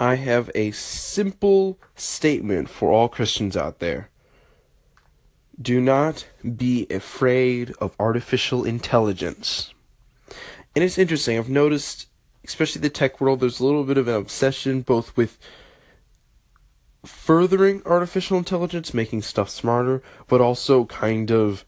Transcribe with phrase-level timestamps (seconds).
[0.00, 4.08] I have a simple statement for all Christians out there.
[5.60, 6.26] Do not
[6.56, 9.74] be afraid of artificial intelligence.
[10.74, 12.08] And it's interesting, I've noticed,
[12.42, 15.36] especially the tech world, there's a little bit of an obsession both with
[17.04, 21.66] furthering artificial intelligence, making stuff smarter, but also kind of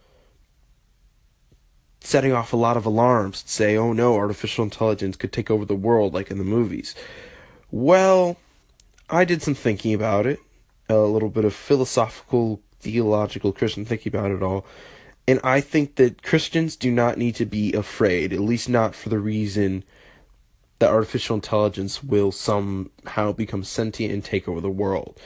[2.01, 5.67] setting off a lot of alarms to say, oh no, artificial intelligence could take over
[5.67, 6.95] the world like in the movies.
[7.73, 8.37] Well,
[9.09, 10.39] I did some thinking about it,
[10.91, 14.67] a little bit of philosophical, theological Christian thinking about it all,
[15.27, 19.09] and I think that Christians do not need to be afraid, at least not for
[19.09, 19.85] the reason
[20.81, 25.19] that artificial intelligence will somehow become sentient and take over the world.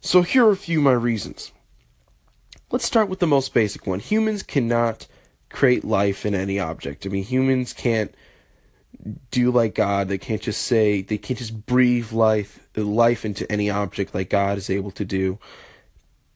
[0.00, 1.52] So here are a few of my reasons.
[2.72, 4.00] Let's start with the most basic one.
[4.00, 5.06] Humans cannot
[5.50, 7.06] create life in any object.
[7.06, 8.12] I mean, humans can't
[9.30, 10.08] do like God.
[10.08, 14.58] They can't just say they can't just breathe life life into any object like God
[14.58, 15.38] is able to do.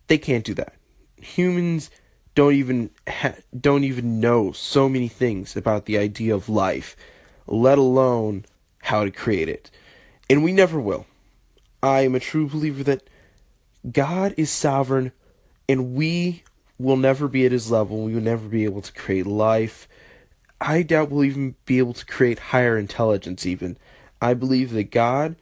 [0.06, 0.74] They can't do that.
[1.16, 1.91] Humans
[2.34, 6.96] don't even ha- don't even know so many things about the idea of life,
[7.46, 8.44] let alone
[8.83, 9.70] how to create it.
[10.30, 11.06] And we never will.
[11.83, 13.08] I am a true believer that
[13.90, 15.12] God is sovereign
[15.68, 16.42] and we
[16.78, 18.02] will never be at his level.
[18.02, 19.88] We will never be able to create life.
[20.61, 23.77] I doubt we'll even be able to create higher intelligence, even.
[24.20, 25.37] I believe that God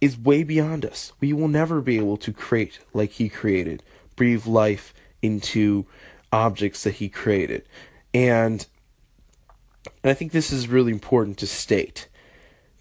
[0.00, 1.12] is way beyond us.
[1.20, 3.82] We will never be able to create like he created,
[4.16, 5.86] breathe life into
[6.30, 7.66] objects that he created.
[8.12, 8.66] And,
[10.02, 12.08] and I think this is really important to state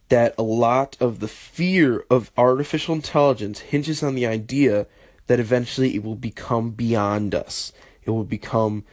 [0.09, 4.85] that a lot of the fear of artificial intelligence hinges on the idea
[5.27, 7.71] that eventually it will become beyond us.
[8.03, 8.83] It will become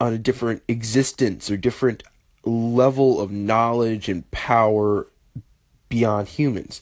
[0.00, 2.02] on a different existence or different
[2.44, 5.06] level of knowledge and power
[5.88, 6.80] beyond humans.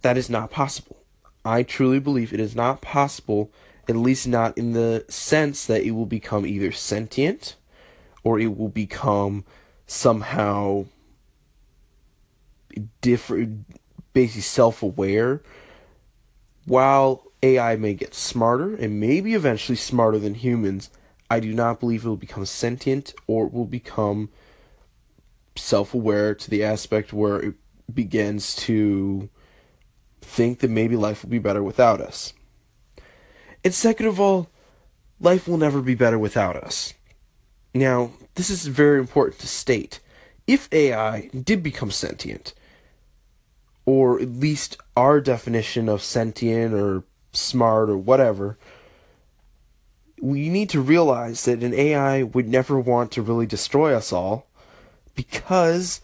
[0.00, 0.96] That is not possible.
[1.44, 3.50] I truly believe it is not possible,
[3.88, 7.56] at least not in the sense that it will become either sentient
[8.22, 9.44] or it will become
[9.86, 10.86] somehow
[13.02, 13.66] different,
[14.14, 15.42] basically self aware.
[16.64, 20.88] While AI may get smarter and maybe eventually smarter than humans,
[21.30, 24.30] I do not believe it will become sentient or it will become
[25.56, 27.54] self aware to the aspect where it
[27.92, 29.28] begins to
[30.20, 32.32] think that maybe life will be better without us.
[33.62, 34.50] And second of all,
[35.20, 36.94] life will never be better without us.
[37.74, 40.00] Now, this is very important to state.
[40.46, 42.52] If AI did become sentient,
[43.86, 48.58] or at least our definition of sentient or smart or whatever,
[50.24, 54.46] we need to realize that an AI would never want to really destroy us all
[55.14, 56.00] because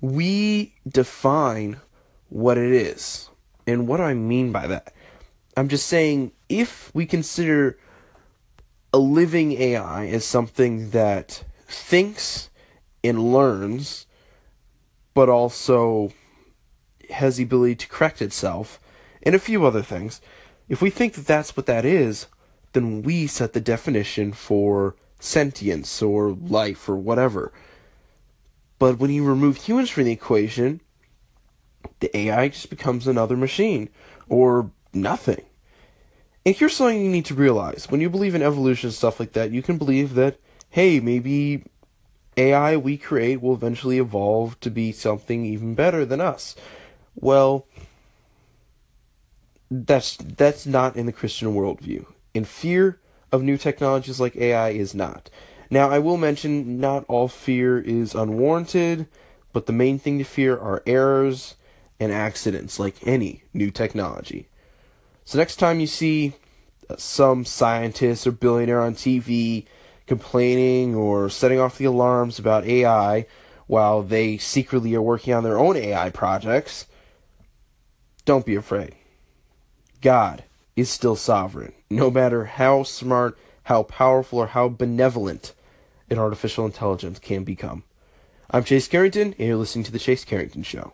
[0.00, 1.80] we define
[2.28, 3.30] what it is.
[3.66, 4.94] And what do I mean by that?
[5.56, 7.76] I'm just saying if we consider
[8.92, 12.50] a living AI as something that thinks
[13.02, 14.06] and learns,
[15.14, 16.12] but also
[17.10, 18.78] has the ability to correct itself,
[19.24, 20.20] and a few other things,
[20.68, 22.28] if we think that that's what that is,
[22.74, 27.52] then we set the definition for sentience or life or whatever.
[28.78, 30.80] But when you remove humans from the equation,
[32.00, 33.88] the AI just becomes another machine
[34.28, 35.42] or nothing.
[36.44, 39.32] And here's something you need to realize when you believe in evolution and stuff like
[39.32, 41.64] that, you can believe that, hey, maybe
[42.36, 46.54] AI we create will eventually evolve to be something even better than us.
[47.14, 47.66] Well,
[49.70, 52.06] that's that's not in the Christian worldview.
[52.34, 52.98] In fear
[53.30, 55.30] of new technologies like AI is not.
[55.70, 59.06] Now, I will mention not all fear is unwarranted,
[59.52, 61.54] but the main thing to fear are errors
[61.98, 64.48] and accidents, like any new technology.
[65.24, 66.34] So, next time you see
[66.90, 69.64] uh, some scientist or billionaire on TV
[70.06, 73.26] complaining or setting off the alarms about AI
[73.66, 76.86] while they secretly are working on their own AI projects,
[78.24, 78.94] don't be afraid.
[80.02, 80.44] God
[80.76, 85.54] is still sovereign, no matter how smart, how powerful, or how benevolent
[86.10, 87.84] an artificial intelligence can become.
[88.50, 90.92] I'm Chase Carrington, and you're listening to The Chase Carrington Show.